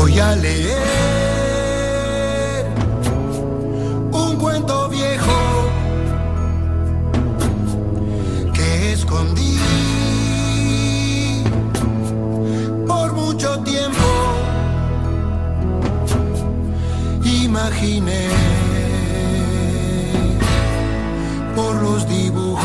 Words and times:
Voy 0.00 0.16
a 0.20 0.36
leer 0.36 0.78
un 4.12 4.36
cuento 4.36 4.88
viejo 4.88 5.38
que 8.54 8.92
escondí 8.92 9.58
por 12.86 13.12
mucho 13.12 13.58
tiempo. 13.64 14.08
Imaginé 17.24 18.28
por 21.56 21.74
los 21.82 22.08
dibujos 22.08 22.64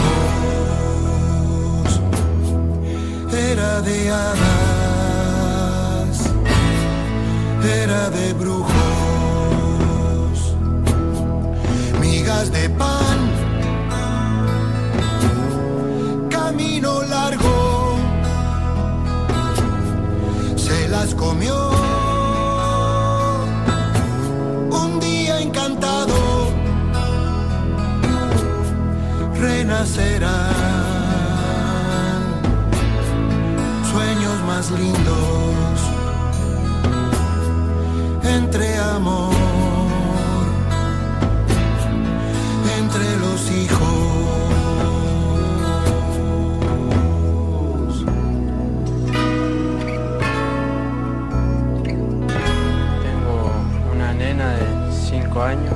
era 3.36 3.82
de 3.82 4.12
hadas, 4.12 4.73
era 7.66 8.10
de 8.10 8.34
brujos, 8.34 8.74
migas 12.02 12.52
de 12.52 12.70
pan, 12.70 13.18
camino 16.30 17.04
largo, 17.04 17.96
se 20.58 20.90
las 20.90 21.16
comió. 21.16 21.56
Un 24.72 25.00
día 25.00 25.40
encantado. 25.40 26.14
Renacerán. 29.40 30.54
Sueños 33.92 34.44
más 34.48 34.72
lindos 34.72 35.33
5 55.44 55.46
años 55.46 55.74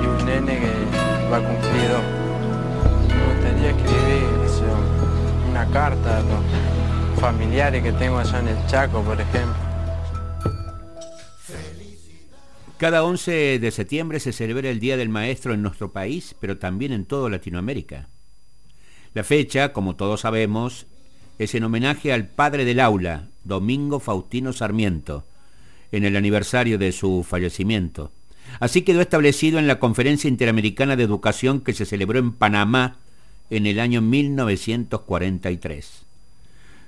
y 0.00 0.06
un 0.06 0.26
nene 0.26 0.60
que 0.60 1.30
va 1.30 1.40
dos. 1.40 2.04
Me 3.08 3.34
gustaría 3.34 3.70
escribir 3.70 4.24
una 5.50 5.66
carta 5.70 6.18
a 6.18 6.22
los 6.22 7.20
familiares 7.20 7.82
que 7.82 7.92
tengo 7.92 8.18
allá 8.18 8.38
en 8.38 8.48
el 8.48 8.66
Chaco, 8.66 9.02
por 9.02 9.20
ejemplo. 9.20 9.54
Cada 12.78 13.04
11 13.04 13.58
de 13.60 13.70
septiembre 13.70 14.20
se 14.20 14.32
celebra 14.32 14.68
el 14.68 14.80
Día 14.80 14.96
del 14.96 15.08
Maestro 15.08 15.54
en 15.54 15.62
nuestro 15.62 15.92
país, 15.92 16.34
pero 16.40 16.58
también 16.58 16.92
en 16.92 17.04
toda 17.04 17.30
Latinoamérica. 17.30 18.08
La 19.14 19.24
fecha, 19.24 19.72
como 19.72 19.94
todos 19.94 20.20
sabemos, 20.22 20.86
es 21.38 21.54
en 21.54 21.64
homenaje 21.64 22.12
al 22.12 22.28
padre 22.28 22.64
del 22.64 22.80
aula, 22.80 23.28
Domingo 23.44 24.00
Faustino 24.00 24.52
Sarmiento, 24.52 25.24
en 25.92 26.04
el 26.04 26.16
aniversario 26.16 26.78
de 26.78 26.92
su 26.92 27.24
fallecimiento. 27.28 28.10
Así 28.60 28.82
quedó 28.82 29.00
establecido 29.00 29.58
en 29.58 29.66
la 29.66 29.78
Conferencia 29.78 30.28
Interamericana 30.28 30.96
de 30.96 31.04
Educación 31.04 31.60
que 31.60 31.74
se 31.74 31.86
celebró 31.86 32.18
en 32.18 32.32
Panamá 32.32 32.96
en 33.50 33.66
el 33.66 33.80
año 33.80 34.02
1943. 34.02 36.02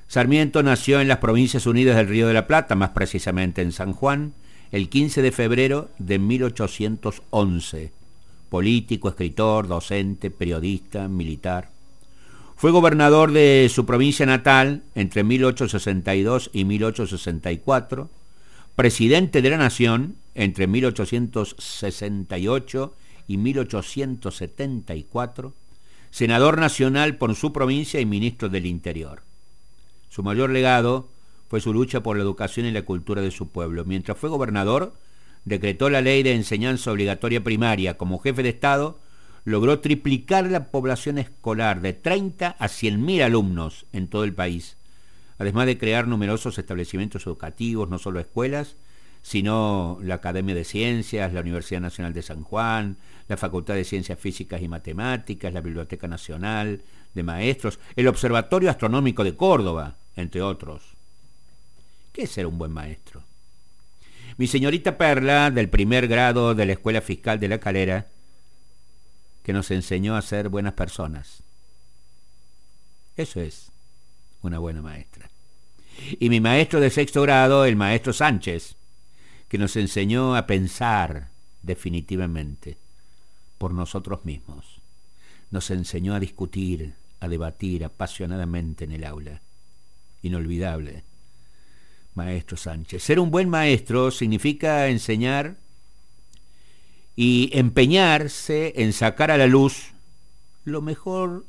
Sarmiento 0.08 0.62
nació 0.62 1.00
en 1.00 1.08
las 1.08 1.18
Provincias 1.18 1.66
Unidas 1.66 1.96
del 1.96 2.08
Río 2.08 2.28
de 2.28 2.34
la 2.34 2.46
Plata, 2.46 2.74
más 2.74 2.90
precisamente 2.90 3.62
en 3.62 3.72
San 3.72 3.92
Juan, 3.92 4.32
el 4.70 4.88
15 4.88 5.22
de 5.22 5.32
febrero 5.32 5.90
de 5.98 6.18
1811. 6.18 7.92
Político, 8.48 9.08
escritor, 9.08 9.66
docente, 9.66 10.30
periodista, 10.30 11.08
militar. 11.08 11.70
Fue 12.56 12.70
gobernador 12.70 13.32
de 13.32 13.68
su 13.72 13.84
provincia 13.84 14.26
natal 14.26 14.82
entre 14.94 15.24
1862 15.24 16.50
y 16.52 16.64
1864, 16.64 18.08
presidente 18.76 19.42
de 19.42 19.50
la 19.50 19.56
Nación 19.56 20.16
entre 20.34 20.66
1868 20.66 22.94
y 23.28 23.36
1874, 23.36 25.54
senador 26.10 26.58
nacional 26.58 27.16
por 27.16 27.34
su 27.34 27.52
provincia 27.52 28.00
y 28.00 28.06
ministro 28.06 28.48
del 28.48 28.66
Interior. 28.66 29.22
Su 30.08 30.22
mayor 30.22 30.50
legado 30.50 31.08
fue 31.48 31.60
su 31.60 31.72
lucha 31.72 32.02
por 32.02 32.16
la 32.16 32.22
educación 32.22 32.66
y 32.66 32.72
la 32.72 32.82
cultura 32.82 33.22
de 33.22 33.30
su 33.30 33.48
pueblo. 33.48 33.84
Mientras 33.84 34.18
fue 34.18 34.28
gobernador, 34.28 34.94
decretó 35.44 35.90
la 35.90 36.00
ley 36.00 36.22
de 36.22 36.34
enseñanza 36.34 36.90
obligatoria 36.90 37.44
primaria. 37.44 37.96
Como 37.96 38.18
jefe 38.18 38.42
de 38.42 38.48
Estado, 38.48 38.98
logró 39.44 39.80
triplicar 39.80 40.50
la 40.50 40.70
población 40.70 41.18
escolar 41.18 41.80
de 41.80 41.92
30 41.92 42.56
a 42.58 42.66
100.000 42.66 43.22
alumnos 43.22 43.86
en 43.92 44.08
todo 44.08 44.24
el 44.24 44.34
país, 44.34 44.76
además 45.38 45.66
de 45.66 45.78
crear 45.78 46.06
numerosos 46.06 46.58
establecimientos 46.58 47.26
educativos, 47.26 47.88
no 47.88 47.98
solo 47.98 48.20
escuelas, 48.20 48.76
sino 49.22 49.98
la 50.02 50.16
Academia 50.16 50.54
de 50.54 50.64
Ciencias, 50.64 51.32
la 51.32 51.40
Universidad 51.40 51.80
Nacional 51.80 52.12
de 52.12 52.22
San 52.22 52.42
Juan, 52.42 52.98
la 53.26 53.36
Facultad 53.36 53.74
de 53.74 53.84
Ciencias 53.84 54.18
Físicas 54.18 54.60
y 54.60 54.68
Matemáticas, 54.68 55.52
la 55.52 55.62
Biblioteca 55.62 56.06
Nacional 56.06 56.82
de 57.14 57.22
Maestros, 57.22 57.78
el 57.96 58.08
Observatorio 58.08 58.70
Astronómico 58.70 59.24
de 59.24 59.34
Córdoba, 59.34 59.96
entre 60.14 60.42
otros. 60.42 60.82
¿Qué 62.12 62.22
es 62.24 62.30
ser 62.30 62.46
un 62.46 62.58
buen 62.58 62.72
maestro? 62.72 63.22
Mi 64.36 64.46
señorita 64.46 64.98
Perla, 64.98 65.50
del 65.50 65.70
primer 65.70 66.06
grado 66.06 66.54
de 66.54 66.66
la 66.66 66.72
Escuela 66.72 67.00
Fiscal 67.00 67.40
de 67.40 67.48
la 67.48 67.58
Calera, 67.58 68.08
que 69.42 69.52
nos 69.52 69.70
enseñó 69.70 70.16
a 70.16 70.22
ser 70.22 70.48
buenas 70.48 70.74
personas. 70.74 71.42
Eso 73.16 73.40
es 73.40 73.70
una 74.48 74.58
buena 74.58 74.82
maestra. 74.82 75.30
Y 76.18 76.28
mi 76.28 76.40
maestro 76.40 76.80
de 76.80 76.90
sexto 76.90 77.22
grado, 77.22 77.64
el 77.64 77.76
maestro 77.76 78.12
Sánchez, 78.12 78.76
que 79.48 79.58
nos 79.58 79.76
enseñó 79.76 80.34
a 80.36 80.46
pensar 80.46 81.28
definitivamente 81.62 82.76
por 83.58 83.72
nosotros 83.72 84.24
mismos. 84.24 84.80
Nos 85.50 85.70
enseñó 85.70 86.14
a 86.14 86.20
discutir, 86.20 86.94
a 87.20 87.28
debatir 87.28 87.84
apasionadamente 87.84 88.84
en 88.84 88.92
el 88.92 89.04
aula. 89.04 89.40
Inolvidable. 90.22 91.04
Maestro 92.14 92.56
Sánchez. 92.56 93.02
Ser 93.02 93.18
un 93.18 93.30
buen 93.30 93.48
maestro 93.48 94.10
significa 94.10 94.88
enseñar 94.88 95.56
y 97.16 97.50
empeñarse 97.52 98.72
en 98.76 98.92
sacar 98.92 99.30
a 99.30 99.38
la 99.38 99.46
luz 99.46 99.92
lo 100.64 100.80
mejor 100.80 101.44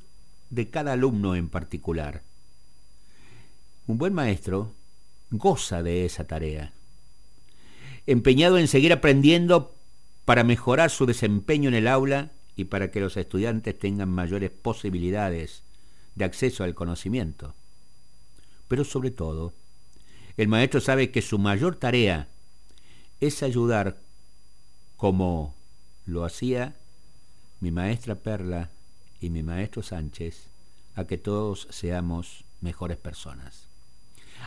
de 0.50 0.70
cada 0.70 0.94
alumno 0.94 1.36
en 1.36 1.50
particular. 1.50 2.22
Un 3.88 4.00
buen 4.00 4.14
maestro 4.14 4.74
goza 5.30 5.84
de 5.84 6.06
esa 6.06 6.26
tarea, 6.26 6.74
empeñado 8.08 8.58
en 8.58 8.68
seguir 8.68 8.92
aprendiendo 8.92 9.76
para 10.26 10.44
mejorar 10.44 10.90
su 10.90 11.06
desempeño 11.06 11.70
en 11.70 11.76
el 11.76 11.88
aula 11.88 12.32
y 12.56 12.66
para 12.66 12.90
que 12.90 13.00
los 13.00 13.16
estudiantes 13.16 13.78
tengan 13.78 14.10
mayores 14.10 14.50
posibilidades 14.50 15.62
de 16.16 16.26
acceso 16.26 16.64
al 16.64 16.74
conocimiento. 16.74 17.54
Pero 18.68 18.86
sobre 18.86 19.12
todo, 19.12 19.54
el 20.38 20.48
maestro 20.48 20.82
sabe 20.82 21.12
que 21.12 21.22
su 21.22 21.38
mayor 21.38 21.76
tarea 21.76 22.28
es 23.20 23.44
ayudar 23.44 23.98
como 24.98 25.54
lo 26.08 26.26
hacía 26.26 26.76
mi 27.60 27.70
maestra 27.70 28.16
Perla 28.16 28.72
y 29.22 29.30
mi 29.30 29.44
maestro 29.44 29.84
Sánchez 29.84 30.48
a 30.96 31.06
que 31.06 31.18
todos 31.18 31.68
seamos 31.70 32.46
mejores 32.62 32.98
personas. 32.98 33.75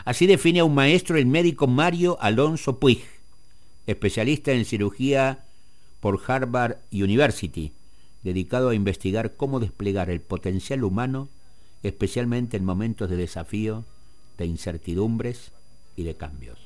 Así 0.05 0.27
define 0.27 0.59
a 0.59 0.65
un 0.65 0.73
maestro 0.73 1.17
el 1.17 1.25
médico 1.25 1.67
Mario 1.67 2.17
Alonso 2.21 2.79
Puig, 2.79 3.03
especialista 3.87 4.51
en 4.51 4.65
cirugía 4.65 5.45
por 5.99 6.19
Harvard 6.25 6.77
University, 6.91 7.73
dedicado 8.23 8.69
a 8.69 8.75
investigar 8.75 9.35
cómo 9.35 9.59
desplegar 9.59 10.09
el 10.09 10.21
potencial 10.21 10.83
humano, 10.83 11.27
especialmente 11.83 12.57
en 12.57 12.65
momentos 12.65 13.09
de 13.09 13.17
desafío, 13.17 13.83
de 14.37 14.45
incertidumbres 14.45 15.51
y 15.95 16.03
de 16.03 16.15
cambios. 16.15 16.57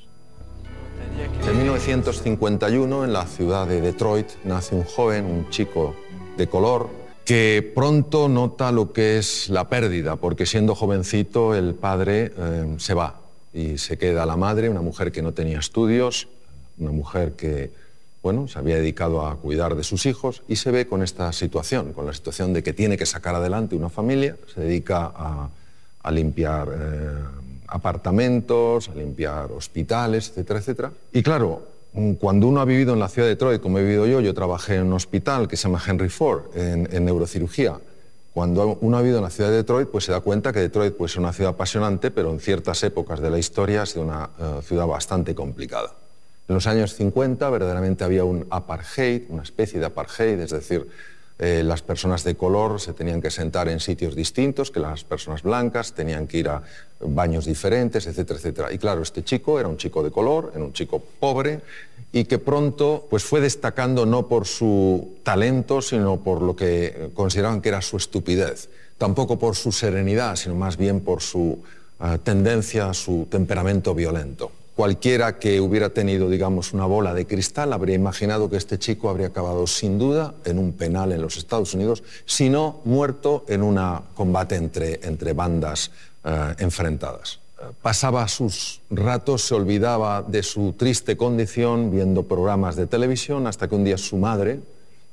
En 1.47 1.57
1951, 1.57 3.05
en 3.05 3.13
la 3.13 3.25
ciudad 3.25 3.67
de 3.67 3.81
Detroit, 3.81 4.27
nace 4.43 4.75
un 4.75 4.83
joven, 4.83 5.25
un 5.25 5.49
chico 5.49 5.95
de 6.37 6.47
color, 6.47 6.89
que 7.25 7.71
pronto 7.73 8.27
nota 8.27 8.71
lo 8.71 8.91
que 8.91 9.17
es 9.17 9.49
la 9.49 9.69
pérdida, 9.69 10.17
porque 10.17 10.45
siendo 10.45 10.75
jovencito 10.75 11.55
el 11.55 11.73
padre 11.73 12.33
eh, 12.37 12.75
se 12.77 12.93
va 12.93 13.22
y 13.53 13.77
se 13.77 13.97
queda 13.97 14.25
la 14.25 14.35
madre, 14.35 14.69
una 14.69 14.81
mujer 14.81 15.11
que 15.11 15.21
no 15.21 15.33
tenía 15.33 15.59
estudios, 15.59 16.27
una 16.77 16.91
mujer 16.91 17.33
que 17.33 17.71
bueno, 18.23 18.47
se 18.47 18.57
había 18.57 18.77
dedicado 18.77 19.27
a 19.27 19.35
cuidar 19.35 19.75
de 19.75 19.83
sus 19.83 20.05
hijos 20.05 20.43
y 20.47 20.55
se 20.55 20.71
ve 20.71 20.87
con 20.87 21.03
esta 21.03 21.31
situación, 21.33 21.91
con 21.91 22.05
la 22.05 22.13
situación 22.13 22.53
de 22.53 22.63
que 22.63 22.71
tiene 22.71 22.97
que 22.97 23.05
sacar 23.05 23.35
adelante 23.35 23.75
una 23.75 23.89
familia, 23.89 24.37
se 24.53 24.61
dedica 24.61 25.11
a, 25.13 25.49
limpiar 26.11 26.69
eh, 26.73 27.11
apartamentos, 27.67 28.87
a 28.87 28.95
limpiar 28.95 29.51
hospitales, 29.51 30.29
etcétera, 30.29 30.59
etcétera. 30.59 30.91
Y 31.11 31.21
claro, 31.21 31.63
cuando 32.19 32.47
uno 32.47 32.61
ha 32.61 32.65
vivido 32.65 32.93
en 32.93 32.99
la 32.99 33.09
ciudad 33.09 33.27
de 33.27 33.35
Detroit, 33.35 33.61
como 33.61 33.77
he 33.77 33.83
vivido 33.83 34.07
yo, 34.07 34.21
yo 34.21 34.33
trabajé 34.33 34.75
en 34.75 34.87
un 34.87 34.93
hospital 34.93 35.47
que 35.47 35.57
se 35.57 35.67
llama 35.67 35.81
Henry 35.85 36.09
Ford, 36.09 36.43
en 36.55 37.05
neurocirugía. 37.05 37.77
Cuando 38.33 38.79
uno 38.81 38.97
ha 38.97 39.01
vivido 39.01 39.19
en 39.19 39.23
la 39.25 39.29
ciudad 39.29 39.51
de 39.51 39.57
Detroit, 39.57 39.89
pues 39.89 40.05
se 40.05 40.11
da 40.11 40.21
cuenta 40.21 40.51
que 40.51 40.59
Detroit 40.59 40.95
pues, 40.95 41.11
es 41.11 41.17
una 41.17 41.33
ciudad 41.33 41.51
apasionante, 41.51 42.09
pero 42.09 42.31
en 42.31 42.39
ciertas 42.39 42.81
épocas 42.83 43.19
de 43.19 43.29
la 43.29 43.37
historia 43.37 43.83
ha 43.83 43.85
sido 43.85 44.03
una 44.03 44.31
eh, 44.39 44.61
ciudad 44.63 44.87
bastante 44.87 45.35
complicada. 45.35 45.93
En 46.47 46.55
los 46.55 46.65
años 46.65 46.95
50 46.95 47.47
verdaderamente 47.51 48.03
había 48.03 48.23
un 48.23 48.47
apartheid, 48.49 49.23
una 49.29 49.43
especie 49.43 49.79
de 49.79 49.85
apartheid, 49.85 50.39
es 50.39 50.49
decir, 50.49 50.89
eh, 51.39 51.63
las 51.63 51.81
personas 51.81 52.23
de 52.23 52.35
color 52.35 52.79
se 52.79 52.93
tenían 52.93 53.21
que 53.21 53.31
sentar 53.31 53.67
en 53.67 53.79
sitios 53.79 54.15
distintos 54.15 54.69
que 54.69 54.79
las 54.79 55.03
personas 55.03 55.41
blancas, 55.41 55.93
tenían 55.93 56.27
que 56.27 56.37
ir 56.37 56.49
a 56.49 56.61
baños 56.99 57.45
diferentes, 57.45 58.05
etcétera, 58.05 58.39
etcétera. 58.39 58.71
Y 58.71 58.77
claro, 58.77 59.01
este 59.01 59.23
chico 59.23 59.59
era 59.59 59.67
un 59.67 59.77
chico 59.77 60.03
de 60.03 60.11
color, 60.11 60.51
era 60.55 60.63
un 60.63 60.73
chico 60.73 61.01
pobre 61.19 61.61
y 62.11 62.25
que 62.25 62.37
pronto 62.37 63.07
pues, 63.09 63.23
fue 63.23 63.41
destacando 63.41 64.05
no 64.05 64.27
por 64.27 64.45
su 64.45 65.15
talento, 65.23 65.81
sino 65.81 66.21
por 66.21 66.41
lo 66.41 66.55
que 66.55 67.09
consideraban 67.15 67.61
que 67.61 67.69
era 67.69 67.81
su 67.81 67.97
estupidez. 67.97 68.69
Tampoco 68.99 69.39
por 69.39 69.55
su 69.55 69.71
serenidad, 69.71 70.35
sino 70.35 70.53
más 70.55 70.77
bien 70.77 71.01
por 71.01 71.21
su 71.21 71.59
uh, 71.99 72.17
tendencia, 72.23 72.93
su 72.93 73.27
temperamento 73.29 73.95
violento. 73.95 74.51
Cualquiera 74.75 75.37
que 75.37 75.61
hubiera 75.61 75.89
tenido, 75.89 76.29
digamos, 76.29 76.73
una 76.73 76.85
bola 76.85 77.13
de 77.13 77.27
cristal 77.27 77.73
habría 77.73 77.95
imaginado 77.95 78.49
que 78.49 78.57
este 78.57 78.79
chico 78.79 79.07
habría 79.07 79.27
acabado 79.27 79.67
sin 79.67 79.99
duda 79.99 80.33
en 80.45 80.57
un 80.57 80.73
penal 80.73 81.11
en 81.11 81.21
los 81.21 81.37
Estados 81.37 81.75
Unidos, 81.75 82.01
si 82.25 82.49
no 82.49 82.81
muerto 82.83 83.45
en 83.47 83.61
un 83.61 83.79
combate 84.15 84.55
entre, 84.55 84.99
entre 85.03 85.33
bandas 85.33 85.91
uh, 86.25 86.53
enfrentadas. 86.57 87.39
Pasaba 87.81 88.27
sus 88.27 88.81
ratos, 88.89 89.43
se 89.43 89.53
olvidaba 89.53 90.23
de 90.23 90.43
su 90.43 90.73
triste 90.73 91.15
condición 91.17 91.91
viendo 91.91 92.23
programas 92.23 92.75
de 92.75 92.87
televisión 92.87 93.47
hasta 93.47 93.67
que 93.67 93.75
un 93.75 93.83
día 93.83 93.97
su 93.97 94.17
madre 94.17 94.59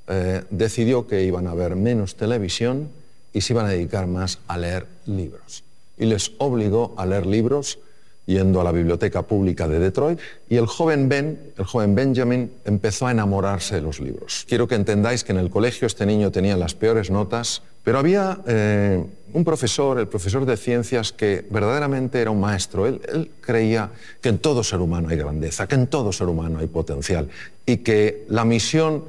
eh, 0.08 0.42
decidió 0.50 1.06
que 1.06 1.22
iban 1.22 1.46
a 1.46 1.54
ver 1.54 1.76
menos 1.76 2.16
televisión 2.16 2.88
y 3.32 3.42
se 3.42 3.52
iban 3.52 3.66
a 3.66 3.70
dedicar 3.70 4.06
más 4.06 4.40
a 4.48 4.58
leer 4.58 4.86
libros. 5.06 5.62
Y 5.98 6.06
les 6.06 6.32
obligó 6.38 6.94
a 6.96 7.06
leer 7.06 7.26
libros 7.26 7.78
yendo 8.26 8.60
a 8.60 8.64
la 8.64 8.72
biblioteca 8.72 9.22
pública 9.22 9.66
de 9.66 9.78
Detroit 9.78 10.18
y 10.48 10.56
el 10.56 10.66
joven 10.66 11.08
Ben, 11.08 11.52
el 11.56 11.64
joven 11.64 11.94
Benjamin, 11.94 12.50
empezó 12.64 13.06
a 13.06 13.10
enamorarse 13.10 13.76
de 13.76 13.82
los 13.82 14.00
libros. 14.00 14.44
Quiero 14.48 14.68
que 14.68 14.74
entendáis 14.74 15.24
que 15.24 15.32
en 15.32 15.38
el 15.38 15.50
colegio 15.50 15.86
este 15.86 16.06
niño 16.06 16.30
tenía 16.30 16.56
las 16.56 16.74
peores 16.74 17.10
notas, 17.10 17.62
pero 17.82 17.98
había 17.98 18.40
eh, 18.46 19.02
un 19.32 19.44
profesor, 19.44 19.98
el 19.98 20.08
profesor 20.08 20.44
de 20.44 20.56
ciencias, 20.56 21.12
que 21.12 21.44
verdaderamente 21.50 22.20
era 22.20 22.30
un 22.30 22.40
maestro. 22.40 22.86
Él, 22.86 23.00
él, 23.12 23.30
creía 23.40 23.90
que 24.20 24.28
en 24.28 24.38
todo 24.38 24.62
ser 24.62 24.80
humano 24.80 25.08
hay 25.08 25.16
grandeza, 25.16 25.66
que 25.66 25.74
en 25.74 25.86
todo 25.86 26.12
ser 26.12 26.28
humano 26.28 26.58
hay 26.58 26.66
potencial 26.66 27.28
y 27.66 27.78
que 27.78 28.26
la 28.28 28.44
misión 28.44 29.04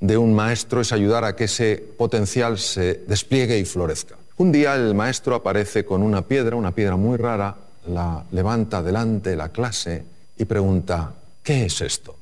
de 0.00 0.18
un 0.18 0.34
maestro 0.34 0.80
es 0.80 0.92
ayudar 0.92 1.24
a 1.24 1.36
que 1.36 1.44
ese 1.44 1.82
potencial 1.96 2.58
se 2.58 3.04
despliegue 3.06 3.58
y 3.58 3.64
florezca. 3.64 4.16
Un 4.36 4.52
día 4.52 4.74
el 4.74 4.94
maestro 4.94 5.34
aparece 5.34 5.84
con 5.86 6.02
una 6.02 6.22
piedra, 6.22 6.56
una 6.56 6.74
piedra 6.74 6.96
muy 6.96 7.16
rara, 7.16 7.56
la 7.88 8.24
levanta 8.32 8.82
delante 8.82 9.30
de 9.30 9.36
la 9.36 9.50
clase 9.50 10.04
y 10.36 10.44
pregunta, 10.44 11.12
¿qué 11.42 11.66
es 11.66 11.80
esto? 11.80 12.16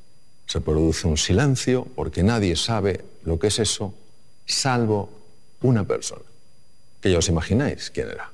Se 0.45 0.61
produce 0.61 1.07
un 1.07 1.17
silencio 1.17 1.85
porque 1.95 2.23
nadie 2.23 2.55
sabe 2.55 3.03
lo 3.23 3.39
que 3.39 3.47
es 3.47 3.59
eso, 3.59 3.93
salvo 4.45 5.09
una 5.61 5.83
persona, 5.83 6.21
que 7.01 7.11
ya 7.11 7.17
os 7.17 7.29
imagináis 7.29 7.89
quién 7.89 8.09
era, 8.09 8.29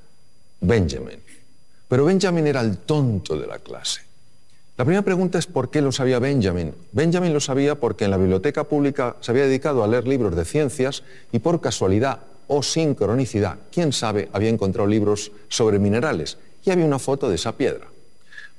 Benjamin. 0.59 1.19
Pero 1.87 2.05
Benjamin 2.05 2.47
era 2.47 2.61
el 2.61 2.79
tonto 2.79 3.37
de 3.37 3.47
la 3.47 3.59
clase. 3.59 4.01
La 4.77 4.85
primera 4.85 5.03
pregunta 5.03 5.37
es 5.37 5.47
por 5.47 5.69
qué 5.69 5.81
lo 5.81 5.91
sabía 5.91 6.19
Benjamin. 6.19 6.73
Benjamin 6.91 7.33
lo 7.33 7.39
sabía 7.39 7.75
porque 7.75 8.05
en 8.05 8.11
la 8.11 8.17
biblioteca 8.17 8.63
pública 8.63 9.15
se 9.21 9.31
había 9.31 9.45
dedicado 9.45 9.83
a 9.83 9.87
leer 9.87 10.07
libros 10.07 10.35
de 10.35 10.45
ciencias 10.45 11.03
y 11.31 11.39
por 11.39 11.61
casualidad 11.61 12.19
o 12.47 12.63
sincronicidad, 12.63 13.57
quién 13.71 13.93
sabe, 13.93 14.29
había 14.33 14.49
encontrado 14.49 14.87
libros 14.87 15.31
sobre 15.47 15.79
minerales 15.79 16.37
y 16.63 16.71
había 16.71 16.85
una 16.85 16.99
foto 16.99 17.29
de 17.29 17.35
esa 17.35 17.53
piedra. 17.53 17.87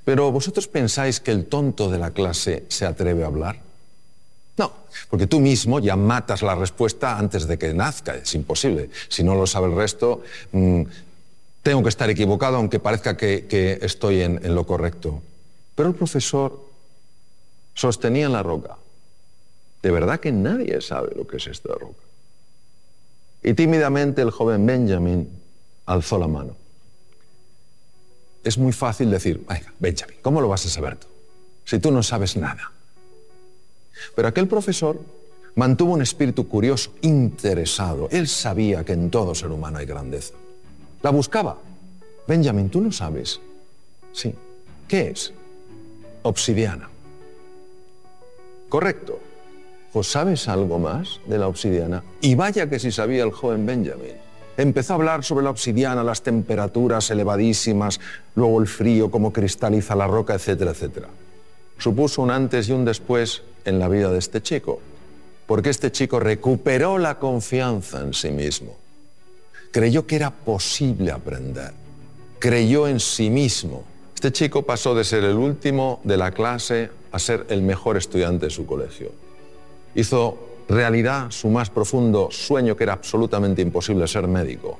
Pero 0.04 0.32
vosotros 0.32 0.66
pensáis 0.66 1.20
que 1.20 1.30
el 1.30 1.46
tonto 1.46 1.90
de 1.90 1.98
la 1.98 2.10
clase 2.10 2.64
se 2.68 2.86
atreve 2.86 3.22
a 3.22 3.26
hablar? 3.26 3.60
No, 4.56 4.72
porque 5.08 5.26
tú 5.26 5.40
mismo 5.40 5.78
ya 5.78 5.96
matas 5.96 6.42
la 6.42 6.54
respuesta 6.54 7.18
antes 7.18 7.46
de 7.46 7.56
que 7.56 7.72
nazca, 7.72 8.16
es 8.16 8.34
imposible. 8.34 8.90
Si 9.08 9.22
no 9.22 9.34
lo 9.34 9.46
sabe 9.46 9.68
el 9.68 9.76
resto, 9.76 10.22
mmm, 10.50 10.82
tengo 11.62 11.82
que 11.82 11.88
estar 11.88 12.10
equivocado 12.10 12.56
aunque 12.56 12.80
parezca 12.80 13.16
que, 13.16 13.78
estoy 13.80 14.22
en, 14.22 14.44
en 14.44 14.54
lo 14.54 14.66
correcto. 14.66 15.22
Pero 15.76 15.88
el 15.88 15.94
profesor 15.94 16.60
sostenía 17.74 18.26
en 18.26 18.32
la 18.32 18.42
roca. 18.42 18.76
De 19.82 19.90
verdad 19.90 20.20
que 20.20 20.32
nadie 20.32 20.80
sabe 20.80 21.14
lo 21.14 21.26
que 21.26 21.36
es 21.36 21.46
esta 21.46 21.74
roca. 21.74 22.02
Y 23.42 23.54
tímidamente 23.54 24.22
el 24.22 24.30
joven 24.30 24.66
Benjamin 24.66 25.28
alzó 25.86 26.18
la 26.18 26.28
mano 26.28 26.61
es 28.44 28.58
muy 28.58 28.72
fácil 28.72 29.10
decir, 29.10 29.44
venga, 29.48 29.72
Benjamin, 29.78 30.16
¿cómo 30.22 30.40
lo 30.40 30.48
vas 30.48 30.66
a 30.66 30.68
saber 30.68 30.96
tú? 30.96 31.06
Si 31.64 31.78
tú 31.78 31.90
no 31.90 32.02
sabes 32.02 32.36
nada. 32.36 32.72
Pero 34.14 34.28
aquel 34.28 34.48
profesor 34.48 35.00
mantuvo 35.54 35.92
un 35.92 36.02
espíritu 36.02 36.48
curioso, 36.48 36.92
interesado. 37.02 38.08
Él 38.10 38.26
sabía 38.28 38.84
que 38.84 38.92
en 38.92 39.10
todo 39.10 39.34
ser 39.34 39.50
humano 39.50 39.78
hay 39.78 39.86
grandeza. 39.86 40.34
La 41.02 41.10
buscaba. 41.10 41.58
Benjamin, 42.26 42.68
¿tú 42.68 42.80
lo 42.80 42.92
sabes? 42.92 43.40
Sí. 44.12 44.34
¿Qué 44.88 45.10
es? 45.10 45.32
Obsidiana. 46.22 46.88
Correcto. 48.68 49.20
¿Pues 49.92 50.06
sabes 50.06 50.48
algo 50.48 50.78
más 50.78 51.20
de 51.26 51.38
la 51.38 51.48
obsidiana? 51.48 52.02
Y 52.20 52.34
vaya 52.34 52.68
que 52.68 52.78
si 52.78 52.90
sabía 52.90 53.24
el 53.24 53.30
joven 53.30 53.66
Benjamin. 53.66 54.16
Empezó 54.56 54.92
a 54.92 54.96
hablar 54.96 55.24
sobre 55.24 55.44
la 55.44 55.50
obsidiana, 55.50 56.04
las 56.04 56.22
temperaturas 56.22 57.10
elevadísimas, 57.10 58.00
luego 58.34 58.60
el 58.60 58.66
frío, 58.66 59.10
cómo 59.10 59.32
cristaliza 59.32 59.96
la 59.96 60.06
roca, 60.06 60.34
etcétera, 60.34 60.72
etcétera. 60.72 61.08
Supuso 61.78 62.22
un 62.22 62.30
antes 62.30 62.68
y 62.68 62.72
un 62.72 62.84
después 62.84 63.42
en 63.64 63.78
la 63.78 63.88
vida 63.88 64.10
de 64.10 64.18
este 64.18 64.42
chico, 64.42 64.80
porque 65.46 65.70
este 65.70 65.90
chico 65.90 66.20
recuperó 66.20 66.98
la 66.98 67.18
confianza 67.18 68.00
en 68.00 68.12
sí 68.12 68.30
mismo. 68.30 68.76
Creyó 69.70 70.06
que 70.06 70.16
era 70.16 70.30
posible 70.30 71.10
aprender. 71.10 71.72
Creyó 72.38 72.86
en 72.86 73.00
sí 73.00 73.30
mismo. 73.30 73.84
Este 74.14 74.32
chico 74.32 74.62
pasó 74.62 74.94
de 74.94 75.04
ser 75.04 75.24
el 75.24 75.36
último 75.36 76.00
de 76.04 76.16
la 76.18 76.30
clase 76.30 76.90
a 77.10 77.18
ser 77.18 77.46
el 77.48 77.62
mejor 77.62 77.96
estudiante 77.96 78.46
de 78.46 78.50
su 78.50 78.66
colegio. 78.66 79.12
Hizo 79.94 80.51
realidad 80.68 81.30
su 81.30 81.48
más 81.48 81.70
profundo 81.70 82.28
sueño, 82.30 82.76
que 82.76 82.84
era 82.84 82.94
absolutamente 82.94 83.62
imposible 83.62 84.06
ser 84.06 84.26
médico. 84.28 84.78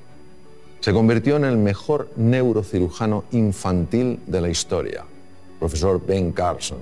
Se 0.80 0.92
convirtió 0.92 1.36
en 1.36 1.44
el 1.44 1.56
mejor 1.56 2.10
neurocirujano 2.16 3.24
infantil 3.30 4.20
de 4.26 4.40
la 4.40 4.48
historia, 4.48 5.04
profesor 5.58 6.04
Ben 6.04 6.32
Carson. 6.32 6.78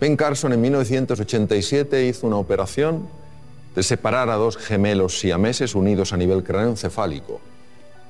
Ben 0.00 0.16
Carson 0.16 0.52
en 0.52 0.60
1987 0.60 2.06
hizo 2.06 2.26
una 2.26 2.36
operación 2.36 3.08
de 3.74 3.82
separar 3.82 4.28
a 4.28 4.34
dos 4.34 4.56
gemelos 4.56 5.20
siameses 5.20 5.74
unidos 5.74 6.12
a 6.12 6.16
nivel 6.16 6.42
craneoencefálico. 6.42 7.40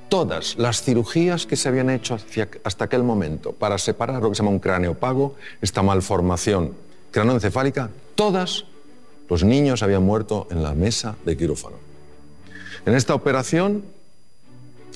Todas 0.08 0.56
las 0.56 0.82
cirugías 0.82 1.44
que 1.46 1.56
se 1.56 1.68
habían 1.68 1.90
hecho 1.90 2.16
hasta 2.64 2.84
aquel 2.84 3.02
momento 3.02 3.52
para 3.52 3.76
separar 3.76 4.22
lo 4.22 4.30
que 4.30 4.36
se 4.36 4.42
llama 4.42 4.52
un 4.52 4.60
cráneo 4.60 4.94
pago, 4.94 5.34
esta 5.60 5.82
malformación 5.82 6.74
craneoencefálica, 7.10 7.90
todas 8.14 8.64
los 9.28 9.45
niños 9.45 9.83
habían 9.83 10.04
muerto 10.04 10.47
en 10.50 10.62
la 10.62 10.75
mesa 10.75 11.16
de 11.25 11.37
quirófano. 11.37 11.76
En 12.85 12.95
esta 12.95 13.14
operación, 13.14 13.83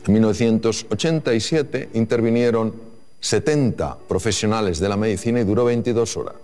en 0.07 0.13
1987, 0.13 1.91
intervinieron 1.95 2.75
70 3.21 3.99
profesionales 4.09 4.79
de 4.79 4.89
la 4.89 4.97
medicina 4.97 5.41
y 5.41 5.45
duró 5.45 5.65
22 5.65 6.17
horas. 6.17 6.37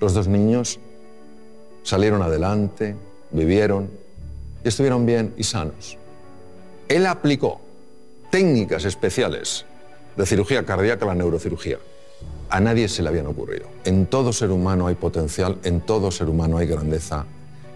Los 0.00 0.14
dos 0.14 0.28
niños 0.28 0.78
salieron 1.82 2.22
adelante, 2.22 2.94
vivieron 3.30 3.88
y 4.64 4.68
estuvieron 4.68 5.06
bien 5.06 5.34
y 5.36 5.44
sanos. 5.44 5.96
Él 6.88 7.06
aplicó 7.06 7.60
técnicas 8.30 8.84
especiales 8.84 9.64
de 10.16 10.26
cirugía 10.26 10.66
cardíaca 10.66 11.04
a 11.04 11.08
la 11.08 11.14
neurocirugía 11.14 11.78
a 12.50 12.60
nadie 12.60 12.88
se 12.88 13.02
le 13.02 13.08
habían 13.08 13.26
ocurrido. 13.26 13.66
En 13.84 14.06
todo 14.06 14.32
ser 14.32 14.50
humano 14.50 14.86
hay 14.86 14.94
potencial, 14.94 15.58
en 15.64 15.80
todo 15.80 16.10
ser 16.10 16.28
humano 16.28 16.58
hay 16.58 16.66
grandeza 16.66 17.26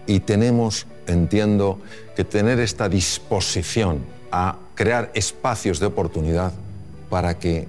y 0.05 0.19
tenemos, 0.19 0.87
entiendo, 1.07 1.79
que 2.15 2.23
tener 2.23 2.59
esta 2.59 2.89
disposición 2.89 3.99
a 4.31 4.57
crear 4.75 5.11
espacios 5.13 5.79
de 5.79 5.85
oportunidad 5.85 6.53
para 7.09 7.37
que 7.37 7.67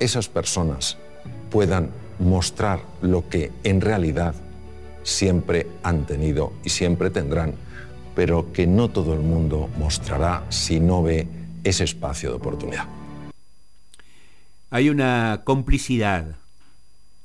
esas 0.00 0.28
personas 0.28 0.98
puedan 1.50 1.90
mostrar 2.18 2.80
lo 3.00 3.28
que 3.28 3.50
en 3.64 3.80
realidad 3.80 4.34
siempre 5.02 5.66
han 5.82 6.06
tenido 6.06 6.52
y 6.64 6.70
siempre 6.70 7.10
tendrán, 7.10 7.54
pero 8.14 8.52
que 8.52 8.66
no 8.66 8.90
todo 8.90 9.14
el 9.14 9.20
mundo 9.20 9.68
mostrará 9.78 10.44
si 10.48 10.80
no 10.80 11.02
ve 11.02 11.26
ese 11.64 11.84
espacio 11.84 12.30
de 12.30 12.36
oportunidad. 12.36 12.86
Hay 14.74 14.90
una 14.90 15.42
complicidad, 15.44 16.34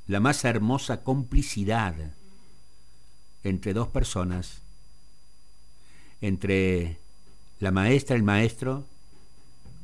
la 0.06 0.20
más 0.20 0.46
hermosa 0.46 1.01
complicidad 1.03 1.96
entre 3.44 3.74
dos 3.74 3.88
personas, 3.88 4.62
entre 6.22 7.00
la 7.60 7.72
maestra, 7.72 8.15
el 8.15 8.22
maestro, 8.22 8.86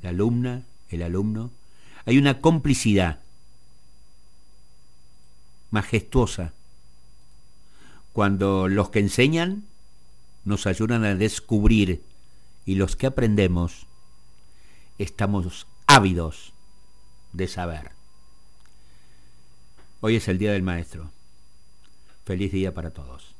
la 0.03 0.10
alumna, 0.10 0.62
el 0.89 1.01
alumno. 1.01 1.50
Hay 2.05 2.19
una 2.19 2.39
complicidad 2.39 3.22
majestuosa 5.72 6.53
cuando 8.13 8.67
los 8.67 8.89
que 8.89 9.00
enseñan 9.00 9.63
nos 10.43 10.67
ayudan 10.67 11.03
a 11.03 11.15
descubrir 11.15 12.03
y 12.63 12.75
los 12.75 12.95
que 12.95 13.07
aprendemos 13.07 13.88
estamos 15.00 15.65
ávidos 15.88 16.53
de 17.36 17.48
saber. 17.48 17.92
Hoy 20.00 20.15
es 20.15 20.27
el 20.27 20.38
Día 20.38 20.54
del 20.54 20.63
Maestro. 20.63 21.12
Feliz 22.24 22.51
día 22.51 22.74
para 22.74 22.92
todos. 22.92 23.36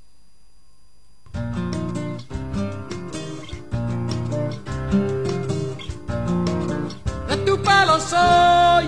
De 7.28 7.38
tu 7.46 7.58
pelo 7.62 8.00
soy, 8.00 8.86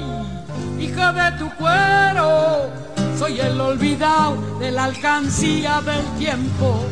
hija 0.79 1.13
de 1.13 1.37
tu 1.37 1.49
cuero, 1.55 2.69
soy 3.17 3.39
el 3.39 3.59
olvidado 3.59 4.59
de 4.59 4.71
la 4.71 4.85
alcancía 4.85 5.81
del 5.81 6.05
tiempo, 6.17 6.85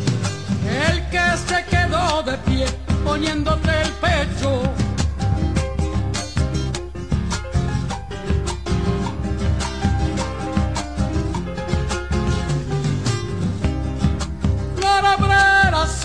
el 0.67 1.09
que 1.09 1.37
se 1.47 1.65
quedó 1.65 2.23
de 2.23 2.37
pie 2.39 2.65
poniéndote 3.03 3.81
el 3.81 3.91
pecho. 3.93 4.84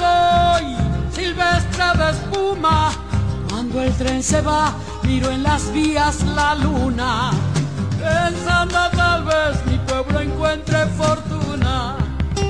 Soy, 0.00 0.76
silvestre 1.12 1.84
de 1.98 2.10
espuma, 2.10 2.90
cuando 3.48 3.82
el 3.82 3.92
tren 3.94 4.22
se 4.22 4.40
va, 4.40 4.72
miro 5.02 5.30
en 5.30 5.42
las 5.42 5.70
vías 5.72 6.22
la 6.22 6.54
luna, 6.54 7.30
pensando 7.98 8.78
tal 8.96 9.24
vez 9.24 9.66
mi 9.66 9.78
pueblo 9.78 10.20
encuentre 10.20 10.86
fortuna. 11.00 11.96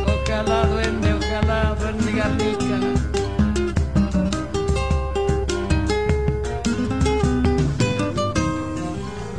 Ojalá 0.07 0.67
duende, 0.67 1.15
ojalá 1.15 1.75
duende 1.81 2.13
garnica. 2.13 2.77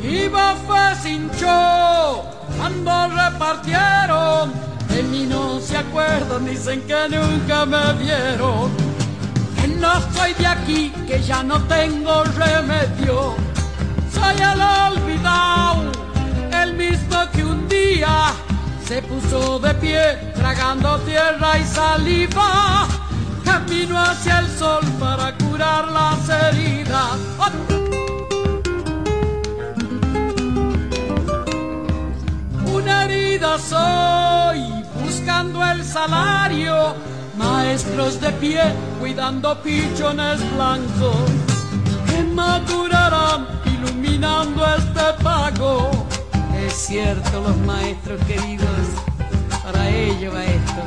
Iba 0.03 0.55
fue 0.67 0.95
sin 1.01 1.31
show, 1.31 2.23
cuando 2.57 2.91
repartieron, 3.21 4.51
de 4.91 5.03
mí 5.03 5.25
no 5.25 5.59
se 5.59 5.77
acuerdan, 5.77 6.45
dicen 6.45 6.81
que 6.81 7.09
nunca 7.09 7.65
me 7.65 7.93
vieron. 7.93 8.71
Que 9.59 9.67
no 9.67 9.93
soy 10.13 10.33
de 10.33 10.47
aquí, 10.47 10.93
que 11.07 11.21
ya 11.21 11.43
no 11.43 11.59
tengo 11.63 12.23
remedio. 12.23 13.35
Soy 14.13 14.35
el 14.35 14.61
olvidado, 14.61 15.91
el 16.61 16.73
mismo 16.75 17.17
que 17.33 17.43
un 17.43 17.67
día 17.67 18.33
se 18.85 19.01
puso 19.03 19.59
de 19.59 19.73
pie, 19.75 20.33
tragando 20.35 20.99
tierra 20.99 21.57
y 21.59 21.63
saliva. 21.65 22.87
Camino 23.45 23.97
hacia 23.97 24.39
el 24.39 24.47
sol 24.47 24.85
para 24.99 25.35
curar 25.37 25.87
las 25.87 26.29
heridas. 26.29 27.17
Una 32.73 33.05
herida 33.05 33.57
soy, 33.57 34.80
buscando 35.21 35.63
el 35.63 35.83
salario. 35.83 36.95
Maestros 37.37 38.19
de 38.19 38.31
pie, 38.33 38.61
cuidando 38.99 39.61
pichones 39.61 40.39
blancos. 40.55 41.29
Que 42.07 42.23
madurarán, 42.23 43.47
iluminando 43.65 44.65
este 44.75 45.23
pago. 45.23 45.91
Es 46.65 46.73
cierto, 46.73 47.41
los 47.41 47.57
maestros 47.57 48.19
queridos, 48.25 48.67
para 49.63 49.89
ello 49.89 50.31
va 50.33 50.43
esto. 50.43 50.81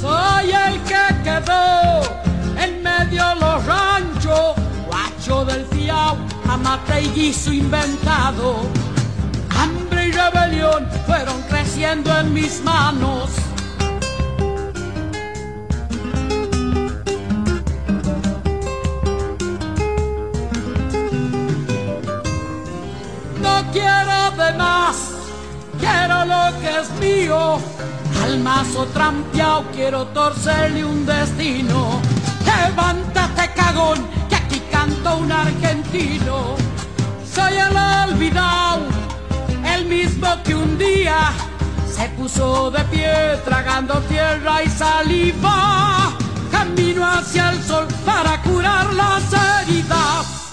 Soy 0.00 0.50
el 0.50 0.80
que 0.82 1.04
quedó 1.22 2.02
en 2.62 2.82
medio 2.82 3.34
los 3.36 3.64
ranchos, 3.64 4.54
guacho 4.86 5.44
del 5.44 5.64
fiao, 5.66 6.16
amate 6.48 7.02
y 7.02 7.08
guiso 7.10 7.52
inventado. 7.52 8.84
Fueron 11.06 11.42
creciendo 11.48 12.18
en 12.18 12.32
mis 12.32 12.62
manos. 12.62 13.30
No 23.40 23.64
quiero 23.72 24.30
de 24.36 24.52
más, 24.56 24.96
quiero 25.78 26.24
lo 26.24 26.60
que 26.60 26.80
es 26.80 26.90
mío. 26.98 27.58
Al 28.24 28.40
mazo 28.40 28.86
trampeado 28.86 29.64
quiero 29.72 30.06
torcerle 30.06 30.84
un 30.84 31.04
destino. 31.04 32.00
Levántate 32.46 33.52
cagón, 33.54 33.98
que 34.30 34.36
aquí 34.36 34.62
canta 34.70 35.14
un 35.16 35.30
argentino. 35.30 36.56
Soy 37.30 37.58
el 37.58 37.76
olvidado, 37.76 38.86
el 39.84 39.88
mismo 39.88 40.26
que 40.44 40.54
un 40.54 40.78
día 40.78 41.32
se 41.86 42.08
puso 42.10 42.70
de 42.70 42.84
pie 42.84 43.12
tragando 43.44 43.94
tierra 44.08 44.62
y 44.62 44.68
saliva, 44.68 46.12
camino 46.50 47.04
hacia 47.04 47.50
el 47.50 47.62
sol 47.62 47.86
para 48.04 48.40
curar 48.42 48.92
las 48.94 49.22
heridas. 49.32 50.43